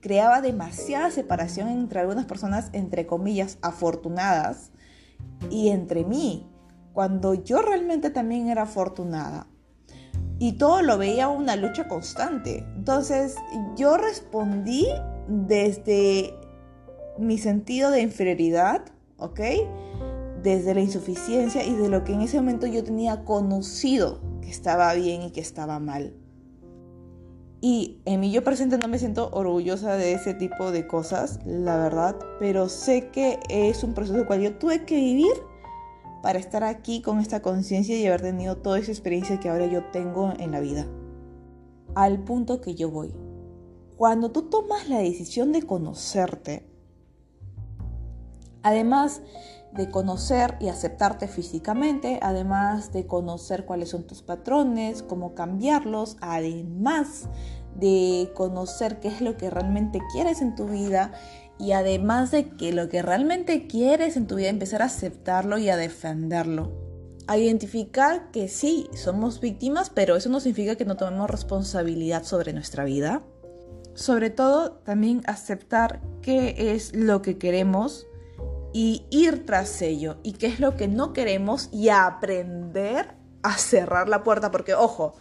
creaba 0.00 0.42
demasiada 0.42 1.10
separación 1.10 1.68
entre 1.68 2.00
algunas 2.00 2.26
personas, 2.26 2.68
entre 2.72 3.06
comillas, 3.06 3.58
afortunadas, 3.62 4.72
y 5.50 5.68
entre 5.68 6.04
mí, 6.04 6.46
cuando 6.92 7.34
yo 7.34 7.62
realmente 7.62 8.10
también 8.10 8.48
era 8.48 8.62
afortunada. 8.62 9.46
Y 10.38 10.52
todo 10.52 10.82
lo 10.82 10.98
veía 10.98 11.28
una 11.28 11.56
lucha 11.56 11.88
constante. 11.88 12.66
Entonces, 12.76 13.36
yo 13.76 13.96
respondí 13.96 14.86
desde 15.28 16.34
mi 17.18 17.38
sentido 17.38 17.90
de 17.90 18.02
inferioridad, 18.02 18.84
¿ok? 19.18 19.40
Desde 20.42 20.74
la 20.74 20.80
insuficiencia 20.80 21.64
y 21.64 21.74
de 21.74 21.88
lo 21.88 22.04
que 22.04 22.12
en 22.12 22.22
ese 22.22 22.36
momento 22.38 22.66
yo 22.66 22.82
tenía 22.82 23.24
conocido 23.24 24.20
que 24.40 24.50
estaba 24.50 24.92
bien 24.94 25.22
y 25.22 25.30
que 25.30 25.40
estaba 25.40 25.78
mal. 25.78 26.14
Y 27.60 28.00
en 28.06 28.18
mi 28.18 28.32
yo 28.32 28.42
presente 28.42 28.76
no 28.76 28.88
me 28.88 28.98
siento 28.98 29.30
orgullosa 29.32 29.94
de 29.94 30.14
ese 30.14 30.34
tipo 30.34 30.72
de 30.72 30.88
cosas, 30.88 31.38
la 31.46 31.78
verdad, 31.78 32.16
pero 32.40 32.68
sé 32.68 33.10
que 33.12 33.38
es 33.48 33.84
un 33.84 33.94
proceso 33.94 34.26
cual 34.26 34.40
yo 34.40 34.56
tuve 34.56 34.84
que 34.84 34.96
vivir 34.96 35.32
para 36.22 36.40
estar 36.40 36.64
aquí 36.64 37.02
con 37.02 37.20
esta 37.20 37.40
conciencia 37.40 37.96
y 37.96 38.06
haber 38.06 38.22
tenido 38.22 38.56
toda 38.56 38.80
esa 38.80 38.90
experiencia 38.90 39.38
que 39.38 39.48
ahora 39.48 39.66
yo 39.66 39.84
tengo 39.92 40.32
en 40.40 40.50
la 40.50 40.58
vida. 40.58 40.88
Al 41.94 42.24
punto 42.24 42.60
que 42.60 42.74
yo 42.74 42.90
voy. 42.90 43.14
Cuando 43.96 44.32
tú 44.32 44.42
tomas 44.42 44.88
la 44.88 44.98
decisión 44.98 45.52
de 45.52 45.62
conocerte, 45.62 46.66
Además 48.62 49.22
de 49.72 49.90
conocer 49.90 50.56
y 50.60 50.68
aceptarte 50.68 51.28
físicamente, 51.28 52.18
además 52.22 52.92
de 52.92 53.06
conocer 53.06 53.64
cuáles 53.64 53.88
son 53.88 54.04
tus 54.04 54.22
patrones, 54.22 55.02
cómo 55.02 55.34
cambiarlos, 55.34 56.16
además 56.20 57.28
de 57.74 58.30
conocer 58.34 59.00
qué 59.00 59.08
es 59.08 59.20
lo 59.22 59.36
que 59.36 59.48
realmente 59.48 60.00
quieres 60.12 60.42
en 60.42 60.54
tu 60.54 60.66
vida 60.66 61.12
y 61.58 61.72
además 61.72 62.30
de 62.30 62.50
que 62.50 62.72
lo 62.72 62.88
que 62.88 63.02
realmente 63.02 63.66
quieres 63.66 64.16
en 64.16 64.26
tu 64.26 64.36
vida 64.36 64.48
empezar 64.48 64.82
a 64.82 64.86
aceptarlo 64.86 65.58
y 65.58 65.70
a 65.70 65.76
defenderlo. 65.76 66.72
A 67.28 67.38
identificar 67.38 68.30
que 68.30 68.48
sí, 68.48 68.88
somos 68.94 69.40
víctimas, 69.40 69.88
pero 69.88 70.16
eso 70.16 70.28
no 70.28 70.40
significa 70.40 70.74
que 70.74 70.84
no 70.84 70.96
tomemos 70.96 71.30
responsabilidad 71.30 72.24
sobre 72.24 72.52
nuestra 72.52 72.84
vida. 72.84 73.22
Sobre 73.94 74.30
todo, 74.30 74.72
también 74.84 75.22
aceptar 75.26 76.00
qué 76.20 76.74
es 76.74 76.94
lo 76.96 77.22
que 77.22 77.38
queremos, 77.38 78.06
y 78.72 79.06
ir 79.10 79.46
tras 79.46 79.82
ello 79.82 80.18
y 80.22 80.32
qué 80.32 80.46
es 80.46 80.60
lo 80.60 80.76
que 80.76 80.88
no 80.88 81.12
queremos 81.12 81.68
y 81.72 81.88
aprender 81.88 83.14
a 83.42 83.58
cerrar 83.58 84.08
la 84.08 84.22
puerta 84.22 84.50
porque 84.50 84.74
ojo, 84.74 85.16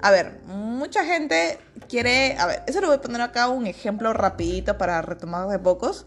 a 0.00 0.10
ver, 0.10 0.40
mucha 0.46 1.04
gente 1.04 1.58
quiere, 1.88 2.36
a 2.38 2.46
ver, 2.46 2.62
eso 2.66 2.80
lo 2.80 2.88
voy 2.88 2.96
a 2.96 3.00
poner 3.00 3.20
acá 3.20 3.48
un 3.48 3.66
ejemplo 3.66 4.12
rapidito 4.12 4.78
para 4.78 5.02
retomar 5.02 5.48
de 5.48 5.58
pocos. 5.58 6.06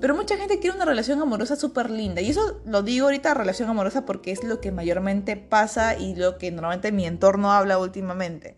Pero 0.00 0.16
mucha 0.16 0.36
gente 0.36 0.58
quiere 0.58 0.74
una 0.74 0.84
relación 0.84 1.22
amorosa 1.22 1.54
súper 1.54 1.88
linda. 1.88 2.20
Y 2.20 2.30
eso 2.30 2.60
lo 2.66 2.82
digo 2.82 3.06
ahorita, 3.06 3.32
relación 3.32 3.68
amorosa, 3.68 4.04
porque 4.04 4.32
es 4.32 4.42
lo 4.42 4.60
que 4.60 4.72
mayormente 4.72 5.36
pasa 5.36 5.96
y 5.96 6.16
lo 6.16 6.36
que 6.36 6.50
normalmente 6.50 6.90
mi 6.90 7.06
entorno 7.06 7.52
habla 7.52 7.78
últimamente. 7.78 8.56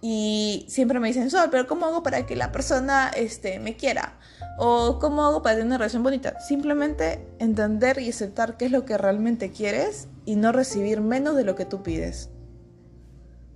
Y 0.00 0.64
siempre 0.68 1.00
me 1.00 1.08
dicen, 1.08 1.30
Sol, 1.30 1.48
pero 1.50 1.66
¿cómo 1.66 1.86
hago 1.86 2.02
para 2.02 2.24
que 2.24 2.36
la 2.36 2.52
persona 2.52 3.08
este, 3.08 3.58
me 3.58 3.76
quiera? 3.76 4.18
¿O 4.56 4.98
cómo 5.00 5.24
hago 5.24 5.42
para 5.42 5.56
tener 5.56 5.66
una 5.66 5.78
relación 5.78 6.02
bonita? 6.02 6.38
Simplemente 6.40 7.26
entender 7.38 7.98
y 7.98 8.08
aceptar 8.08 8.56
qué 8.56 8.66
es 8.66 8.72
lo 8.72 8.84
que 8.84 8.96
realmente 8.96 9.50
quieres 9.50 10.08
y 10.24 10.36
no 10.36 10.52
recibir 10.52 11.00
menos 11.00 11.34
de 11.36 11.44
lo 11.44 11.56
que 11.56 11.64
tú 11.64 11.82
pides. 11.82 12.30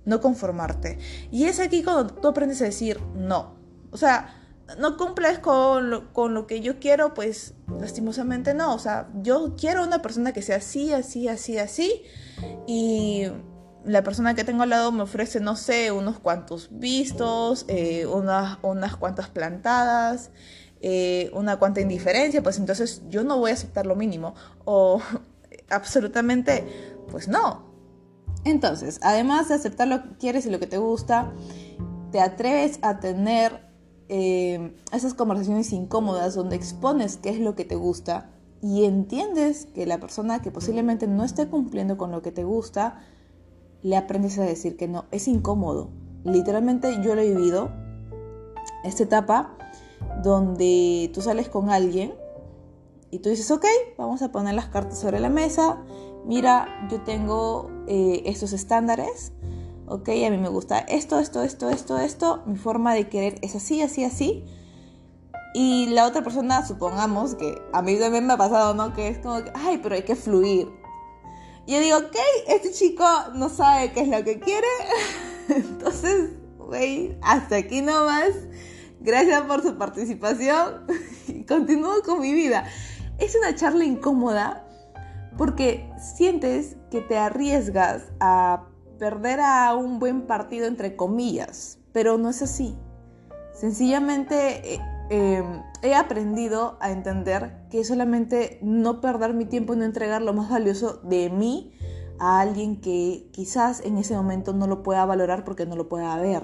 No 0.05 0.19
conformarte. 0.19 0.99
Y 1.31 1.45
es 1.45 1.61
aquí 1.61 1.81
cuando 1.81 2.07
tú 2.07 2.27
aprendes 2.27 2.61
a 2.61 2.65
decir 2.65 2.99
no. 3.15 3.55
O 3.91 3.97
sea, 3.97 4.35
no 4.77 4.97
cumples 4.97 5.39
con 5.39 5.89
lo, 5.89 6.13
con 6.13 6.33
lo 6.33 6.45
que 6.45 6.59
yo 6.59 6.79
quiero, 6.79 7.13
pues 7.13 7.53
lastimosamente 7.79 8.53
no. 8.53 8.73
O 8.73 8.79
sea, 8.79 9.09
yo 9.21 9.55
quiero 9.57 9.83
una 9.83 10.01
persona 10.01 10.33
que 10.33 10.41
sea 10.41 10.57
así, 10.57 10.91
así, 10.91 11.29
así, 11.29 11.57
así. 11.57 12.01
Y 12.67 13.27
la 13.85 14.03
persona 14.03 14.35
que 14.35 14.43
tengo 14.43 14.63
al 14.63 14.69
lado 14.69 14.91
me 14.91 15.03
ofrece, 15.03 15.39
no 15.39 15.55
sé, 15.55 15.91
unos 15.91 16.19
cuantos 16.19 16.69
vistos, 16.71 17.65
eh, 17.67 18.05
unas, 18.05 18.57
unas 18.61 18.95
cuantas 18.95 19.29
plantadas, 19.29 20.31
eh, 20.81 21.31
una 21.33 21.57
cuanta 21.57 21.81
indiferencia, 21.81 22.43
pues 22.43 22.57
entonces 22.57 23.03
yo 23.09 23.23
no 23.23 23.37
voy 23.37 23.51
a 23.51 23.53
aceptar 23.53 23.85
lo 23.85 23.95
mínimo. 23.95 24.35
O 24.65 25.01
absolutamente, 25.69 26.65
pues 27.09 27.27
no. 27.27 27.71
Entonces, 28.45 28.99
además 29.01 29.49
de 29.49 29.55
aceptar 29.55 29.87
lo 29.87 30.03
que 30.03 30.17
quieres 30.17 30.45
y 30.45 30.49
lo 30.49 30.59
que 30.59 30.67
te 30.67 30.77
gusta, 30.77 31.31
te 32.11 32.19
atreves 32.19 32.79
a 32.81 32.99
tener 32.99 33.71
eh, 34.09 34.75
esas 34.91 35.13
conversaciones 35.13 35.71
incómodas 35.71 36.35
donde 36.35 36.55
expones 36.55 37.17
qué 37.17 37.29
es 37.29 37.39
lo 37.39 37.55
que 37.55 37.63
te 37.65 37.75
gusta 37.75 38.29
y 38.61 38.85
entiendes 38.85 39.67
que 39.73 39.85
la 39.85 39.99
persona 39.99 40.41
que 40.41 40.51
posiblemente 40.51 41.07
no 41.07 41.23
esté 41.23 41.47
cumpliendo 41.47 41.97
con 41.97 42.11
lo 42.11 42.21
que 42.21 42.31
te 42.31 42.43
gusta, 42.43 43.01
le 43.83 43.97
aprendes 43.97 44.39
a 44.39 44.43
decir 44.43 44.77
que 44.77 44.87
no. 44.87 45.05
Es 45.11 45.27
incómodo. 45.27 45.91
Literalmente 46.23 47.01
yo 47.03 47.15
lo 47.15 47.21
he 47.21 47.33
vivido. 47.33 47.69
Esta 48.83 49.03
etapa 49.03 49.57
donde 50.23 51.11
tú 51.13 51.21
sales 51.21 51.49
con 51.49 51.69
alguien 51.69 52.13
y 53.11 53.19
tú 53.19 53.29
dices, 53.29 53.51
ok, 53.51 53.65
vamos 53.97 54.21
a 54.21 54.31
poner 54.31 54.55
las 54.55 54.67
cartas 54.67 54.99
sobre 54.99 55.19
la 55.19 55.29
mesa. 55.29 55.83
Mira, 56.25 56.87
yo 56.89 57.01
tengo 57.01 57.69
eh, 57.87 58.23
estos 58.25 58.53
estándares. 58.53 59.33
Ok, 59.85 60.09
a 60.09 60.29
mí 60.29 60.37
me 60.37 60.47
gusta 60.47 60.79
esto, 60.79 61.19
esto, 61.19 61.43
esto, 61.43 61.69
esto, 61.69 61.99
esto. 61.99 62.41
Mi 62.45 62.55
forma 62.55 62.93
de 62.95 63.09
querer 63.09 63.35
es 63.41 63.55
así, 63.55 63.81
así, 63.81 64.03
así. 64.03 64.45
Y 65.53 65.87
la 65.87 66.07
otra 66.07 66.23
persona, 66.23 66.65
supongamos 66.65 67.35
que 67.35 67.61
a 67.73 67.81
mí 67.81 67.97
también 67.97 68.25
me 68.25 68.33
ha 68.33 68.37
pasado, 68.37 68.73
¿no? 68.73 68.93
Que 68.93 69.09
es 69.09 69.19
como 69.19 69.35
ay, 69.53 69.79
pero 69.83 69.93
hay 69.93 70.03
que 70.03 70.15
fluir. 70.15 70.71
Y 71.65 71.73
yo 71.73 71.79
digo, 71.79 71.97
ok, 71.97 72.15
este 72.47 72.71
chico 72.71 73.05
no 73.35 73.49
sabe 73.49 73.91
qué 73.93 74.01
es 74.01 74.07
lo 74.09 74.23
que 74.23 74.39
quiere. 74.39 74.67
Entonces, 75.49 76.31
güey, 76.57 77.17
hasta 77.21 77.57
aquí 77.57 77.81
nomás. 77.81 78.31
Gracias 78.99 79.41
por 79.43 79.61
su 79.61 79.77
participación. 79.77 80.85
Y 81.25 81.45
continúo 81.45 82.01
con 82.03 82.19
mi 82.19 82.33
vida. 82.33 82.65
Es 83.17 83.33
una 83.35 83.55
charla 83.55 83.85
incómoda 83.85 84.67
porque 85.37 85.89
sientes 85.97 86.75
que 86.91 86.99
te 86.99 87.17
arriesgas 87.17 88.03
a 88.19 88.65
perder 88.99 89.39
a 89.39 89.73
un 89.73 89.99
buen 89.99 90.27
partido 90.27 90.67
entre 90.67 90.97
comillas, 90.97 91.79
pero 91.93 92.17
no 92.17 92.29
es 92.29 92.41
así. 92.41 92.75
Sencillamente 93.53 94.81
em, 95.13 95.61
he 95.81 95.93
aprendido 95.93 96.77
a 96.79 96.91
entender 96.91 97.67
que 97.69 97.83
solamente 97.83 98.57
no 98.61 99.01
perder 99.01 99.33
mi 99.33 99.45
tiempo 99.45 99.73
y 99.73 99.77
no 99.77 99.83
entregar 99.83 100.21
lo 100.21 100.33
más 100.33 100.49
valioso 100.49 101.01
de 101.03 101.29
mí 101.29 101.71
a 102.19 102.39
alguien 102.39 102.81
que 102.81 103.27
quizás 103.31 103.81
en 103.81 103.97
ese 103.97 104.15
momento 104.15 104.53
no 104.53 104.65
lo 104.65 104.81
pueda 104.81 105.05
valorar 105.05 105.43
porque 105.43 105.65
no 105.65 105.75
lo 105.75 105.89
pueda 105.89 106.15
ver. 106.17 106.43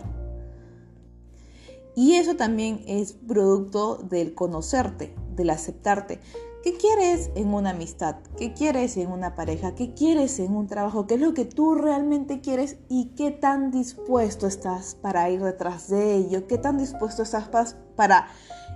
Y 1.95 2.13
eso 2.13 2.35
también 2.35 2.83
es 2.88 3.13
producto 3.13 3.97
del 3.97 4.33
conocerte, 4.33 5.15
del 5.35 5.49
aceptarte. 5.49 6.19
¿Qué 6.63 6.73
quieres 6.73 7.31
en 7.35 7.53
una 7.53 7.69
amistad? 7.69 8.17
¿Qué 8.38 8.53
quieres 8.53 8.97
en 8.97 9.11
una 9.11 9.35
pareja? 9.35 9.75
¿Qué 9.75 9.93
quieres 9.93 10.39
en 10.39 10.53
un 10.55 10.67
trabajo? 10.67 11.07
¿Qué 11.07 11.13
es 11.15 11.21
lo 11.21 11.33
que 11.33 11.45
tú 11.45 11.75
realmente 11.75 12.41
quieres 12.41 12.77
y 12.89 13.15
qué 13.15 13.31
tan 13.31 13.71
dispuesto 13.71 14.45
estás 14.45 14.95
para 14.95 15.29
ir 15.29 15.41
detrás 15.41 15.88
de 15.88 16.15
ello? 16.15 16.47
¿Qué 16.47 16.57
tan 16.57 16.77
dispuesto 16.77 17.23
estás 17.23 17.49
para 17.95 18.27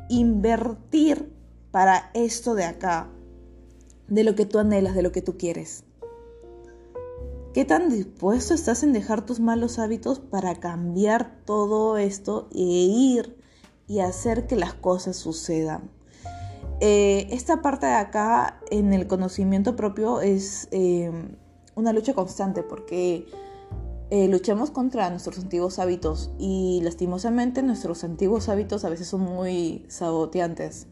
invertir 0.10 1.34
para 1.72 2.12
esto 2.14 2.56
de 2.56 2.66
acá? 2.66 3.10
De 4.08 4.24
lo 4.24 4.36
que 4.36 4.46
tú 4.46 4.60
anhelas, 4.60 4.96
de 4.96 5.02
lo 5.02 5.12
que 5.12 5.22
tú 5.22 5.38
quieres. 5.38 5.84
¿Qué 7.54 7.66
tan 7.66 7.90
dispuesto 7.90 8.56
estás 8.56 8.82
en 8.82 8.94
dejar 8.94 9.26
tus 9.26 9.40
malos 9.40 9.78
hábitos 9.78 10.20
para 10.20 10.56
cambiar 10.56 11.38
todo 11.46 11.98
esto 11.98 12.48
e 12.52 12.58
ir 12.58 13.38
y 13.88 14.00
hacer 14.00 14.48
que 14.48 14.56
las 14.56 14.74
cosas 14.74 15.18
sucedan? 15.18 15.92
Eh, 16.80 17.28
esta 17.30 17.62
parte 17.62 17.86
de 17.86 17.94
acá 17.94 18.60
en 18.72 18.92
el 18.92 19.06
conocimiento 19.08 19.76
propio 19.76 20.20
es 20.20 20.68
eh, 20.72 21.12
una 21.76 21.94
lucha 21.94 22.14
constante 22.16 22.64
porque 22.64 23.28
eh, 24.16 24.28
luchamos 24.28 24.70
contra 24.70 25.10
nuestros 25.10 25.40
antiguos 25.40 25.80
hábitos 25.80 26.30
y 26.38 26.82
lastimosamente 26.84 27.64
nuestros 27.64 28.04
antiguos 28.04 28.48
hábitos 28.48 28.86
a 28.86 28.90
veces 28.90 29.08
son 29.08 29.22
muy 29.22 29.86
saboteantes. 29.88 30.86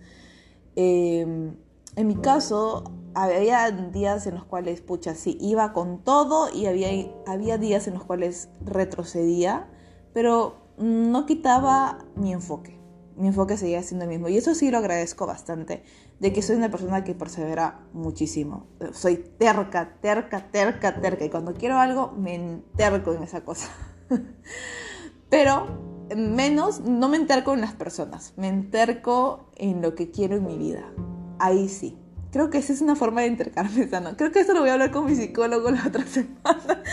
en 0.75 1.55
mi 1.95 2.15
caso, 2.15 2.83
había 3.13 3.69
días 3.69 4.25
en 4.25 4.33
los 4.33 4.45
cuales, 4.45 4.81
pucha, 4.81 5.13
sí, 5.13 5.37
iba 5.39 5.71
con 5.71 6.03
todo 6.03 6.49
y 6.51 6.65
había, 6.65 6.89
había 7.27 7.59
días 7.59 7.87
en 7.87 7.93
los 7.93 8.05
cuales 8.05 8.49
retrocedía, 8.65 9.69
pero 10.13 10.55
no 10.79 11.27
quitaba 11.27 11.99
mi 12.15 12.33
enfoque 12.33 12.80
mi 13.15 13.27
enfoque 13.27 13.57
seguía 13.57 13.83
siendo 13.83 14.05
el 14.05 14.09
mismo. 14.09 14.29
Y 14.29 14.37
eso 14.37 14.55
sí 14.55 14.71
lo 14.71 14.77
agradezco 14.77 15.25
bastante, 15.27 15.83
de 16.19 16.33
que 16.33 16.41
soy 16.41 16.55
una 16.55 16.71
persona 16.71 17.03
que 17.03 17.13
persevera 17.13 17.81
muchísimo. 17.93 18.67
Soy 18.93 19.17
terca, 19.17 19.97
terca, 20.01 20.51
terca, 20.51 21.01
terca. 21.01 21.25
Y 21.25 21.29
cuando 21.29 21.53
quiero 21.53 21.77
algo, 21.77 22.11
me 22.11 22.35
enterco 22.35 23.13
en 23.13 23.23
esa 23.23 23.41
cosa. 23.41 23.69
Pero 25.29 25.91
menos, 26.15 26.81
no 26.81 27.09
me 27.09 27.17
enterco 27.17 27.53
en 27.53 27.61
las 27.61 27.73
personas, 27.73 28.33
me 28.35 28.47
enterco 28.47 29.49
en 29.55 29.81
lo 29.81 29.95
que 29.95 30.11
quiero 30.11 30.35
en 30.35 30.45
mi 30.45 30.57
vida. 30.57 30.91
Ahí 31.39 31.69
sí. 31.69 31.97
Creo 32.31 32.49
que 32.49 32.59
esa 32.59 32.71
es 32.71 32.81
una 32.81 32.95
forma 32.95 33.21
de 33.21 33.27
entercarme 33.27 33.89
sano. 33.89 34.15
Creo 34.15 34.31
que 34.31 34.39
eso 34.39 34.53
lo 34.53 34.61
voy 34.61 34.69
a 34.69 34.73
hablar 34.73 34.91
con 34.91 35.05
mi 35.05 35.15
psicólogo 35.15 35.69
la 35.69 35.85
otra 35.85 36.05
semana. 36.07 36.83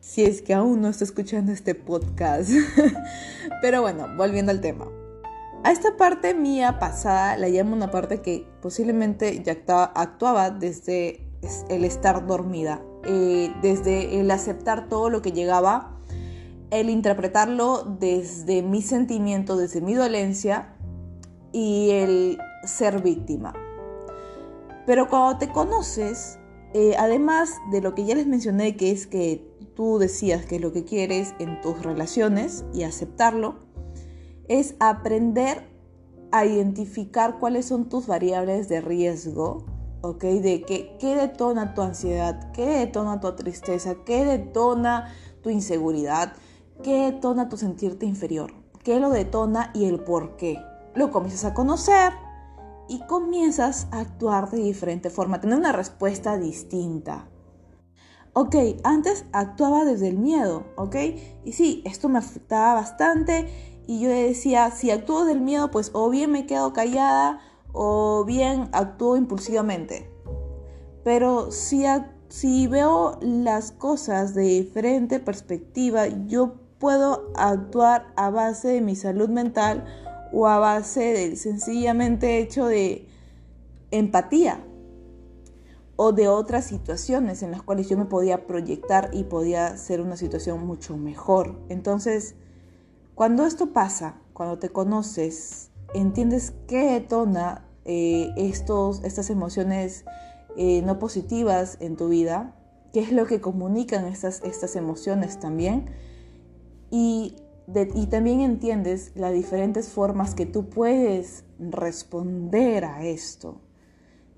si 0.00 0.24
es 0.24 0.42
que 0.42 0.52
aún 0.52 0.82
no 0.82 0.88
está 0.88 1.04
escuchando 1.04 1.52
este 1.52 1.74
podcast. 1.74 2.50
Pero 3.62 3.80
bueno, 3.80 4.08
volviendo 4.16 4.52
al 4.52 4.60
tema. 4.60 4.86
A 5.64 5.70
esta 5.70 5.96
parte 5.96 6.34
mía 6.34 6.80
pasada 6.80 7.36
la 7.36 7.48
llamo 7.48 7.76
una 7.76 7.92
parte 7.92 8.20
que 8.20 8.48
posiblemente 8.60 9.44
ya 9.44 9.52
actuaba, 9.94 10.50
desde 10.50 11.24
el 11.68 11.84
estar 11.84 12.26
dormida, 12.26 12.82
eh, 13.04 13.54
desde 13.62 14.20
el 14.20 14.32
aceptar 14.32 14.88
todo 14.88 15.08
lo 15.08 15.22
que 15.22 15.30
llegaba, 15.30 16.00
el 16.70 16.90
interpretarlo 16.90 17.84
desde 17.84 18.62
mi 18.62 18.82
sentimiento, 18.82 19.56
desde 19.56 19.80
mi 19.80 19.94
dolencia 19.94 20.74
y 21.52 21.90
el 21.90 22.38
ser 22.64 23.00
víctima. 23.00 23.52
Pero 24.84 25.08
cuando 25.08 25.38
te 25.38 25.48
conoces, 25.48 26.40
eh, 26.74 26.96
además 26.98 27.60
de 27.70 27.82
lo 27.82 27.94
que 27.94 28.04
ya 28.04 28.16
les 28.16 28.26
mencioné, 28.26 28.76
que 28.76 28.90
es 28.90 29.06
que 29.06 29.48
tú 29.76 29.98
decías 29.98 30.44
que 30.44 30.56
es 30.56 30.60
lo 30.60 30.72
que 30.72 30.84
quieres 30.84 31.34
en 31.38 31.60
tus 31.60 31.80
relaciones 31.84 32.64
y 32.74 32.82
aceptarlo, 32.82 33.71
es 34.48 34.74
aprender 34.80 35.68
a 36.32 36.46
identificar 36.46 37.38
cuáles 37.38 37.66
son 37.66 37.88
tus 37.88 38.06
variables 38.06 38.68
de 38.68 38.80
riesgo, 38.80 39.66
¿ok? 40.00 40.22
De 40.22 40.62
qué, 40.62 41.14
detona 41.14 41.74
tu 41.74 41.82
ansiedad, 41.82 42.50
qué 42.52 42.66
detona 42.66 43.20
tu 43.20 43.34
tristeza, 43.36 43.96
qué 44.04 44.24
detona 44.24 45.14
tu 45.42 45.50
inseguridad, 45.50 46.32
qué 46.82 47.12
detona 47.12 47.48
tu 47.48 47.56
sentirte 47.56 48.06
inferior, 48.06 48.52
qué 48.82 48.98
lo 48.98 49.10
detona 49.10 49.70
y 49.74 49.84
el 49.84 50.00
por 50.00 50.36
qué. 50.36 50.58
Lo 50.94 51.10
comienzas 51.10 51.44
a 51.44 51.54
conocer 51.54 52.12
y 52.88 53.00
comienzas 53.06 53.86
a 53.92 54.00
actuar 54.00 54.50
de 54.50 54.58
diferente 54.58 55.10
forma, 55.10 55.40
tener 55.40 55.58
una 55.58 55.72
respuesta 55.72 56.38
distinta. 56.38 57.28
Ok, 58.34 58.56
antes 58.82 59.26
actuaba 59.32 59.84
desde 59.84 60.08
el 60.08 60.16
miedo, 60.16 60.64
¿ok? 60.76 60.96
Y 61.44 61.52
sí, 61.52 61.82
esto 61.84 62.08
me 62.08 62.18
afectaba 62.18 62.72
bastante 62.74 63.71
y 63.92 64.00
yo 64.00 64.08
decía, 64.08 64.70
si 64.70 64.90
actúo 64.90 65.26
del 65.26 65.42
miedo, 65.42 65.70
pues 65.70 65.90
o 65.92 66.08
bien 66.08 66.32
me 66.32 66.46
quedo 66.46 66.72
callada 66.72 67.42
o 67.72 68.24
bien 68.24 68.70
actúo 68.72 69.18
impulsivamente. 69.18 70.10
Pero 71.04 71.52
si, 71.52 71.84
si 72.30 72.66
veo 72.68 73.18
las 73.20 73.70
cosas 73.70 74.34
de 74.34 74.44
diferente 74.44 75.20
perspectiva, 75.20 76.06
yo 76.26 76.54
puedo 76.78 77.30
actuar 77.34 78.14
a 78.16 78.30
base 78.30 78.68
de 78.68 78.80
mi 78.80 78.96
salud 78.96 79.28
mental 79.28 79.84
o 80.32 80.46
a 80.46 80.58
base 80.58 81.12
del 81.12 81.36
sencillamente 81.36 82.38
hecho 82.38 82.64
de 82.64 83.06
empatía 83.90 84.64
o 85.96 86.12
de 86.12 86.28
otras 86.28 86.64
situaciones 86.64 87.42
en 87.42 87.50
las 87.50 87.60
cuales 87.60 87.90
yo 87.90 87.98
me 87.98 88.06
podía 88.06 88.46
proyectar 88.46 89.10
y 89.12 89.24
podía 89.24 89.76
ser 89.76 90.00
una 90.00 90.16
situación 90.16 90.66
mucho 90.66 90.96
mejor. 90.96 91.60
Entonces, 91.68 92.36
cuando 93.14 93.46
esto 93.46 93.72
pasa, 93.72 94.20
cuando 94.32 94.58
te 94.58 94.70
conoces, 94.70 95.70
entiendes 95.94 96.54
qué 96.66 96.92
detona 96.92 97.66
eh, 97.84 98.30
estos, 98.36 99.02
estas 99.04 99.30
emociones 99.30 100.04
eh, 100.56 100.82
no 100.82 100.98
positivas 100.98 101.76
en 101.80 101.96
tu 101.96 102.08
vida, 102.08 102.56
qué 102.92 103.00
es 103.00 103.12
lo 103.12 103.26
que 103.26 103.40
comunican 103.40 104.06
estas, 104.06 104.42
estas 104.42 104.76
emociones 104.76 105.40
también, 105.40 105.90
y 106.90 107.36
y 107.94 108.06
también 108.06 108.40
entiendes 108.40 109.12
las 109.14 109.32
diferentes 109.32 109.88
formas 109.88 110.34
que 110.34 110.46
tú 110.46 110.68
puedes 110.68 111.44
responder 111.58 112.84
a 112.84 113.04
esto. 113.04 113.60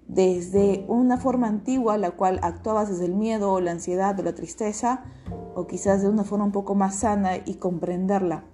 Desde 0.06 0.84
una 0.88 1.16
forma 1.16 1.48
antigua, 1.48 1.96
la 1.96 2.10
cual 2.12 2.38
actuabas 2.42 2.90
desde 2.90 3.06
el 3.06 3.14
miedo 3.14 3.52
o 3.52 3.60
la 3.60 3.70
ansiedad 3.70 4.18
o 4.20 4.22
la 4.22 4.34
tristeza, 4.34 5.04
o 5.54 5.66
quizás 5.66 6.02
de 6.02 6.08
una 6.08 6.24
forma 6.24 6.44
un 6.44 6.52
poco 6.52 6.74
más 6.74 6.96
sana 6.96 7.36
y 7.44 7.54
comprenderla. 7.54 8.44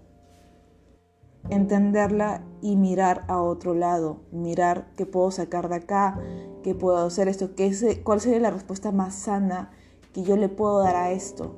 Entenderla 1.51 2.43
y 2.63 2.77
mirar 2.77 3.25
a 3.29 3.41
otro 3.41 3.75
lado, 3.75 4.21
mirar 4.33 4.93
qué 4.97 5.07
puedo 5.07 5.31
sacar 5.31 5.69
de 5.69 5.77
acá, 5.77 6.21
qué 6.63 6.75
puedo 6.75 6.99
hacer 6.99 7.29
esto, 7.29 7.55
qué 7.55 7.67
es, 7.67 7.85
cuál 8.05 8.21
sería 8.21 8.41
la 8.41 8.51
respuesta 8.51 8.93
más 8.93 9.15
sana 9.15 9.71
que 10.13 10.23
yo 10.23 10.37
le 10.37 10.49
puedo 10.49 10.81
dar 10.81 10.97
a 10.97 11.11
esto. 11.11 11.57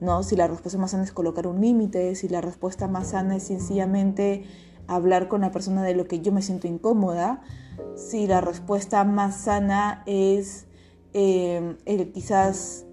¿no? 0.00 0.22
Si 0.22 0.36
la 0.36 0.46
respuesta 0.46 0.78
más 0.78 0.90
sana 0.92 1.04
es 1.04 1.12
colocar 1.12 1.46
un 1.46 1.60
límite, 1.60 2.14
si 2.14 2.28
la 2.28 2.40
respuesta 2.40 2.88
más 2.88 3.08
sana 3.08 3.36
es 3.36 3.44
sencillamente 3.44 4.44
hablar 4.86 5.28
con 5.28 5.40
la 5.40 5.50
persona 5.50 5.82
de 5.82 5.94
lo 5.94 6.06
que 6.06 6.20
yo 6.20 6.32
me 6.32 6.42
siento 6.42 6.66
incómoda, 6.66 7.42
si 7.94 8.26
la 8.26 8.40
respuesta 8.40 9.04
más 9.04 9.36
sana 9.36 10.02
es 10.06 10.66
eh, 11.12 11.76
quizás 12.12 12.86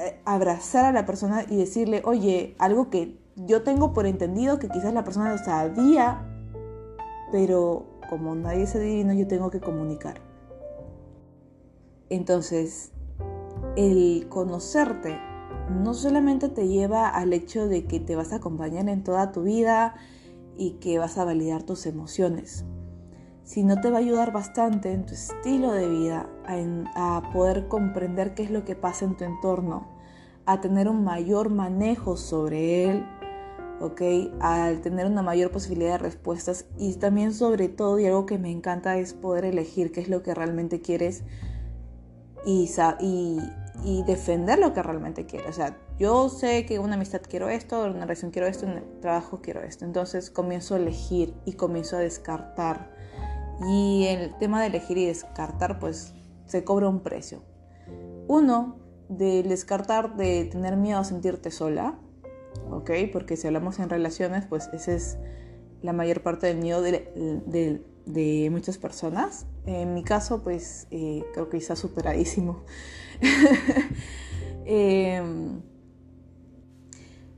eh, 0.00 0.20
abrazar 0.24 0.84
a 0.84 0.92
la 0.92 1.06
persona 1.06 1.44
y 1.48 1.56
decirle, 1.56 2.02
oye, 2.04 2.54
algo 2.58 2.90
que 2.90 3.18
yo 3.46 3.62
tengo 3.62 3.92
por 3.92 4.06
entendido 4.06 4.58
que 4.58 4.68
quizás 4.68 4.92
la 4.92 5.04
persona 5.04 5.32
lo 5.32 5.38
sabía, 5.38 6.26
pero 7.30 7.86
como 8.08 8.34
nadie 8.34 8.62
es 8.62 8.74
adivino, 8.74 9.12
yo 9.12 9.26
tengo 9.26 9.50
que 9.50 9.60
comunicar. 9.60 10.20
Entonces, 12.10 12.92
el 13.76 14.26
conocerte 14.28 15.18
no 15.70 15.92
solamente 15.94 16.48
te 16.48 16.66
lleva 16.66 17.08
al 17.08 17.32
hecho 17.32 17.68
de 17.68 17.84
que 17.84 18.00
te 18.00 18.16
vas 18.16 18.32
a 18.32 18.36
acompañar 18.36 18.88
en 18.88 19.04
toda 19.04 19.32
tu 19.32 19.42
vida 19.42 19.94
y 20.56 20.72
que 20.80 20.98
vas 20.98 21.18
a 21.18 21.24
validar 21.24 21.62
tus 21.62 21.86
emociones, 21.86 22.64
sino 23.44 23.80
te 23.80 23.90
va 23.90 23.98
a 23.98 24.00
ayudar 24.00 24.32
bastante 24.32 24.92
en 24.92 25.04
tu 25.06 25.14
estilo 25.14 25.72
de 25.72 25.88
vida, 25.88 26.28
a, 26.94 27.30
poder 27.32 27.68
comprender 27.68 28.34
qué 28.34 28.42
es 28.42 28.50
lo 28.50 28.64
que 28.64 28.74
pasa 28.74 29.04
en 29.04 29.16
tu 29.16 29.24
entorno, 29.24 29.86
a 30.46 30.60
tener 30.60 30.88
un 30.88 31.04
mayor 31.04 31.50
manejo 31.50 32.16
sobre 32.16 32.90
él, 32.90 33.06
¿ok? 33.80 34.02
Al 34.40 34.80
tener 34.80 35.06
una 35.06 35.22
mayor 35.22 35.50
posibilidad 35.50 35.92
de 35.92 35.98
respuestas 35.98 36.66
y 36.76 36.94
también 36.94 37.32
sobre 37.32 37.68
todo, 37.68 37.96
algo 37.96 38.26
que 38.26 38.38
me 38.38 38.50
encanta 38.50 38.98
es 38.98 39.14
poder 39.14 39.44
elegir 39.44 39.92
qué 39.92 40.00
es 40.00 40.08
lo 40.08 40.22
que 40.22 40.34
realmente 40.34 40.80
quieres 40.80 41.22
y, 42.44 42.70
y, 43.84 44.02
defender 44.04 44.58
lo 44.58 44.72
que 44.72 44.82
realmente 44.82 45.26
quiero. 45.26 45.48
O 45.48 45.52
sea, 45.52 45.76
yo 45.98 46.28
sé 46.28 46.66
que 46.66 46.78
una 46.78 46.94
amistad 46.94 47.20
quiero 47.28 47.48
esto, 47.48 47.84
una 47.84 48.02
relación 48.02 48.30
quiero 48.30 48.46
esto, 48.46 48.66
en 48.66 48.72
el 48.72 49.00
trabajo 49.00 49.40
quiero 49.42 49.62
esto. 49.62 49.84
Entonces 49.84 50.30
comienzo 50.30 50.74
a 50.74 50.78
elegir 50.78 51.34
y 51.44 51.52
comienzo 51.54 51.96
a 51.96 52.00
descartar. 52.00 52.90
Y 53.68 54.06
el 54.06 54.36
tema 54.38 54.60
de 54.60 54.68
elegir 54.68 54.98
y 54.98 55.06
descartar, 55.06 55.78
pues 55.78 56.14
se 56.46 56.64
cobra 56.64 56.88
un 56.88 57.00
precio. 57.00 57.42
Uno, 58.28 58.76
de 59.08 59.42
descartar 59.42 60.16
de 60.16 60.44
tener 60.44 60.76
miedo 60.76 60.98
a 60.98 61.04
sentirte 61.04 61.50
sola, 61.50 61.98
¿ok? 62.70 62.90
Porque 63.12 63.36
si 63.36 63.46
hablamos 63.46 63.78
en 63.78 63.88
relaciones, 63.88 64.46
pues 64.46 64.68
ese 64.72 64.94
es 64.96 65.18
la 65.82 65.92
mayor 65.92 66.22
parte 66.22 66.46
del 66.46 66.58
miedo 66.58 66.82
de, 66.82 67.82
de, 68.06 68.48
muchas 68.50 68.78
personas. 68.78 69.46
En 69.66 69.94
mi 69.94 70.02
caso, 70.02 70.42
pues 70.42 70.86
eh, 70.90 71.24
creo 71.34 71.48
que 71.48 71.56
está 71.56 71.76
superadísimo. 71.76 72.64
Em, 74.70 75.62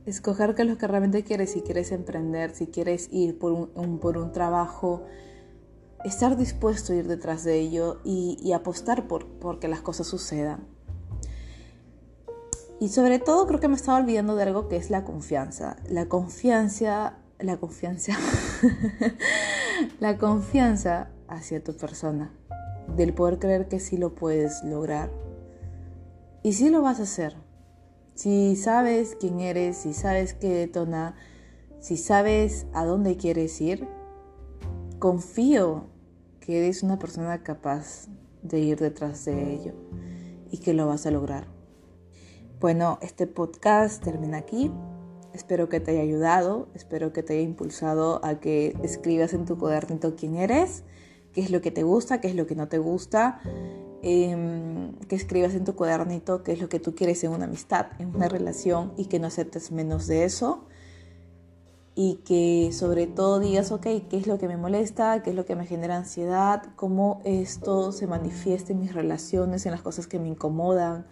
escoger 0.05 0.53
qué 0.53 0.63
es 0.63 0.67
lo 0.67 0.77
que 0.77 0.85
realmente 0.85 1.23
quieres, 1.23 1.51
si 1.51 1.61
quieres 1.61 1.93
emprender, 1.93 2.53
si 2.53 2.67
quieres 2.67 3.07
ir 3.09 3.39
por 3.39 3.53
un, 3.53 3.99
por 3.99 4.17
un 4.17 4.33
trabajo, 4.33 5.05
estar 6.03 6.35
dispuesto 6.37 6.91
a 6.91 6.97
ir 6.97 7.07
detrás 7.07 7.45
de 7.45 7.57
ello 7.59 8.01
y, 8.03 8.51
apostar 8.51 9.07
por, 9.07 9.27
por 9.27 9.59
que 9.59 9.69
las 9.69 9.79
cosas 9.79 10.07
sucedan. 10.07 10.67
Y 12.81 12.89
sobre 12.89 13.19
todo 13.19 13.45
creo 13.45 13.59
que 13.59 13.67
me 13.67 13.75
estaba 13.75 13.99
olvidando 13.99 14.35
de 14.35 14.41
algo 14.41 14.67
que 14.67 14.75
es 14.75 14.89
la 14.89 15.03
confianza. 15.03 15.75
La 15.87 16.07
confianza, 16.07 17.13
la 17.37 17.57
confianza, 17.57 18.17
la 19.99 20.17
confianza 20.17 21.11
hacia 21.27 21.63
tu 21.63 21.77
persona, 21.77 22.31
del 22.97 23.13
poder 23.13 23.37
creer 23.37 23.67
que 23.67 23.79
sí 23.79 23.97
lo 23.97 24.15
puedes 24.15 24.63
lograr, 24.63 25.11
y 26.41 26.53
sí 26.53 26.71
lo 26.71 26.81
vas 26.81 26.99
a 26.99 27.03
hacer. 27.03 27.35
Si 28.15 28.55
sabes 28.55 29.15
quién 29.19 29.41
eres, 29.41 29.77
si 29.77 29.93
sabes 29.93 30.33
qué 30.33 30.49
detona, 30.49 31.13
si 31.81 31.97
sabes 31.97 32.65
a 32.73 32.83
dónde 32.83 33.15
quieres 33.15 33.61
ir, 33.61 33.87
confío 34.97 35.85
que 36.39 36.57
eres 36.57 36.81
una 36.81 36.97
persona 36.97 37.43
capaz 37.43 38.07
de 38.41 38.59
ir 38.59 38.79
detrás 38.79 39.23
de 39.25 39.53
ello 39.53 39.73
y 40.49 40.57
que 40.57 40.73
lo 40.73 40.87
vas 40.87 41.05
a 41.05 41.11
lograr. 41.11 41.60
Bueno, 42.61 42.97
este 43.01 43.27
podcast 43.27 44.01
termina 44.01 44.37
aquí. 44.37 44.71
Espero 45.33 45.67
que 45.67 45.81
te 45.81 45.91
haya 45.91 46.01
ayudado, 46.01 46.69
espero 46.73 47.11
que 47.11 47.23
te 47.23 47.33
haya 47.33 47.41
impulsado 47.41 48.23
a 48.23 48.39
que 48.39 48.77
escribas 48.83 49.33
en 49.33 49.43
tu 49.43 49.57
cuadernito 49.57 50.15
quién 50.15 50.37
eres, 50.37 50.83
qué 51.33 51.41
es 51.41 51.51
lo 51.51 51.59
que 51.61 51.71
te 51.71 51.83
gusta, 51.83 52.21
qué 52.21 52.29
es 52.29 52.35
lo 52.35 52.47
que 52.47 52.55
no 52.55 52.69
te 52.69 52.77
gusta 52.77 53.41
Em, 54.03 54.95
que 55.07 55.15
escribas 55.15 55.53
en 55.53 55.63
tu 55.63 55.75
cuadernito 55.75 56.41
qué 56.41 56.53
es 56.53 56.59
lo 56.59 56.69
que 56.69 56.79
tú 56.79 56.95
quieres 56.95 57.23
en 57.23 57.31
una 57.31 57.45
amistad, 57.45 57.87
en 57.99 58.15
una 58.15 58.27
relación 58.27 58.93
y 58.97 59.05
que 59.05 59.19
no 59.19 59.27
aceptes 59.27 59.71
menos 59.71 60.07
de 60.07 60.23
eso. 60.23 60.65
Y 61.93 62.15
que 62.25 62.71
sobre 62.73 63.05
todo 63.05 63.39
digas, 63.39 63.71
ok, 63.71 63.83
¿qué 64.09 64.17
es 64.17 64.25
lo 64.25 64.39
que 64.39 64.47
me 64.47 64.57
molesta? 64.57 65.21
¿Qué 65.21 65.29
es 65.31 65.35
lo 65.35 65.45
que 65.45 65.55
me 65.55 65.67
genera 65.67 65.97
ansiedad? 65.97 66.63
¿Cómo 66.75 67.21
esto 67.25 67.91
se 67.91 68.07
manifiesta 68.07 68.71
en 68.71 68.79
mis 68.79 68.93
relaciones, 68.93 69.65
en 69.67 69.71
las 69.73 69.81
cosas 69.81 70.07
que 70.07 70.17
me 70.17 70.29
incomodan? 70.29 71.05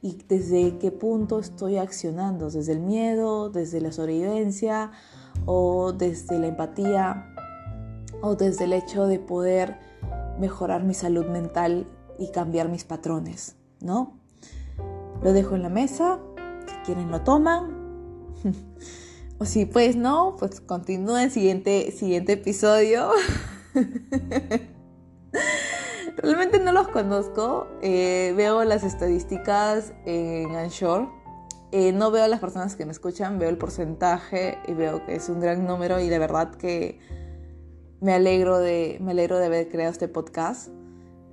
¿Y 0.00 0.18
desde 0.28 0.78
qué 0.78 0.92
punto 0.92 1.40
estoy 1.40 1.76
accionando? 1.76 2.50
¿Desde 2.50 2.72
el 2.72 2.80
miedo? 2.80 3.50
¿Desde 3.50 3.80
la 3.80 3.90
sobrevivencia? 3.90 4.92
¿O 5.44 5.92
desde 5.92 6.38
la 6.38 6.46
empatía? 6.46 7.34
¿O 8.20 8.36
desde 8.36 8.64
el 8.64 8.74
hecho 8.74 9.06
de 9.06 9.18
poder 9.18 9.76
mejorar 10.38 10.84
mi 10.84 10.94
salud 10.94 11.26
mental 11.26 11.88
y 12.18 12.30
cambiar 12.30 12.68
mis 12.68 12.84
patrones, 12.84 13.56
¿no? 13.80 14.18
Lo 15.22 15.32
dejo 15.32 15.56
en 15.56 15.62
la 15.62 15.68
mesa, 15.68 16.20
si 16.66 16.74
quieren 16.86 17.10
lo 17.10 17.22
toman. 17.22 18.34
o 19.38 19.44
si 19.44 19.66
pues 19.66 19.96
no, 19.96 20.36
pues 20.38 20.60
continúa 20.60 21.24
el 21.24 21.30
siguiente, 21.32 21.90
siguiente 21.90 22.34
episodio. 22.34 23.10
Realmente 26.22 26.58
no 26.58 26.72
los 26.72 26.88
conozco, 26.88 27.68
eh, 27.80 28.34
veo 28.36 28.64
las 28.64 28.82
estadísticas 28.82 29.92
en 30.04 30.54
Anshore. 30.56 31.08
Eh, 31.70 31.92
no 31.92 32.10
veo 32.10 32.26
las 32.26 32.40
personas 32.40 32.76
que 32.76 32.86
me 32.86 32.92
escuchan, 32.92 33.38
veo 33.38 33.50
el 33.50 33.58
porcentaje 33.58 34.58
y 34.66 34.72
veo 34.72 35.04
que 35.04 35.14
es 35.14 35.28
un 35.28 35.40
gran 35.40 35.66
número 35.66 36.00
y 36.00 36.08
de 36.08 36.18
verdad 36.18 36.54
que 36.54 36.98
me 38.00 38.14
alegro 38.14 38.58
de, 38.58 38.98
me 39.00 39.12
alegro 39.12 39.38
de 39.38 39.46
haber 39.46 39.68
creado 39.68 39.92
este 39.92 40.08
podcast 40.08 40.70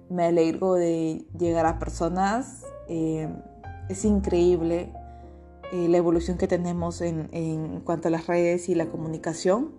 me 0.09 0.25
alegro 0.25 0.73
de 0.73 1.25
llegar 1.37 1.65
a 1.65 1.79
personas. 1.79 2.63
Eh, 2.87 3.27
es 3.89 4.05
increíble 4.05 4.93
la 5.71 5.97
evolución 5.97 6.37
que 6.37 6.47
tenemos 6.47 7.01
en, 7.01 7.27
en, 7.31 7.81
cuanto 7.81 8.07
a 8.07 8.11
las 8.11 8.27
redes 8.27 8.69
y 8.69 8.75
la 8.75 8.85
comunicación. 8.85 9.73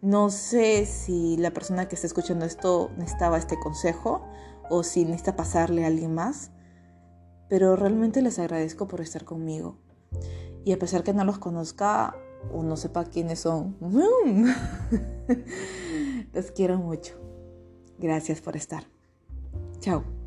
No 0.00 0.30
sé 0.30 0.86
si 0.86 1.36
la 1.36 1.50
persona 1.50 1.88
que 1.88 1.96
está 1.96 2.06
escuchando 2.06 2.44
esto 2.44 2.90
necesitaba 2.96 3.38
este 3.38 3.58
consejo 3.58 4.24
o 4.70 4.82
si 4.82 5.04
necesita 5.04 5.34
pasarle 5.34 5.84
a 5.84 5.88
alguien 5.88 6.14
más, 6.14 6.50
pero 7.48 7.74
realmente 7.74 8.22
les 8.22 8.38
agradezco 8.38 8.86
por 8.86 9.00
estar 9.00 9.24
conmigo. 9.24 9.78
Y 10.64 10.72
a 10.72 10.78
pesar 10.78 11.02
que 11.02 11.12
no 11.12 11.24
los 11.24 11.38
conozca 11.38 12.14
o 12.52 12.62
no 12.62 12.76
sepa 12.76 13.06
quiénes 13.06 13.40
son, 13.40 13.76
los 16.32 16.50
quiero 16.52 16.78
mucho. 16.78 17.14
Gracias 17.98 18.40
por 18.40 18.56
estar. 18.56 18.84
Chao. 19.80 20.17